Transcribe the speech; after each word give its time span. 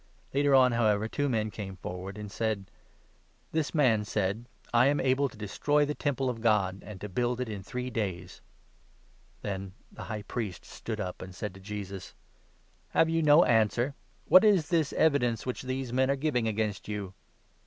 Later 0.33 0.55
on, 0.55 0.71
however, 0.71 1.07
two 1.07 1.29
men 1.29 1.51
came 1.51 1.75
forward 1.77 2.17
and 2.17 2.31
61 2.31 2.37
said:" 2.39 2.71
This 3.51 3.75
man 3.75 4.03
said' 4.03 4.47
I 4.73 4.87
am 4.87 4.99
able 4.99 5.29
to 5.29 5.37
destroy 5.37 5.85
the 5.85 5.93
Temple 5.93 6.27
of 6.27 6.41
God, 6.41 6.81
and 6.83 6.99
to 7.01 7.07
build 7.07 7.39
it 7.39 7.47
in 7.47 7.61
three 7.61 7.91
days.'" 7.91 8.41
Then 9.43 9.73
the 9.91 10.05
High 10.05 10.23
Priest 10.23 10.65
stood 10.65 10.99
up, 10.99 11.21
and 11.21 11.35
said 11.35 11.53
to 11.53 11.59
Jesus: 11.59 12.15
62" 12.95 12.97
Have 12.97 13.09
you 13.09 13.21
no 13.21 13.43
answer? 13.45 13.93
What 14.25 14.43
is 14.43 14.69
this 14.69 14.91
evidence 14.93 15.45
which 15.45 15.61
these 15.61 15.93
men 15.93 16.09
are 16.09 16.15
giving 16.15 16.47
against 16.47 16.87
you? 16.87 17.13